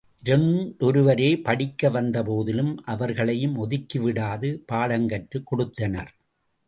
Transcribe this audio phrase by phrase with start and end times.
[0.25, 6.11] இரண்டொருவரே படிக்க வந்த போதிலும், அவர்களையும் ஒதுக்கிவிடாது பாடங்கற்றுக் கொடுத்தனர்.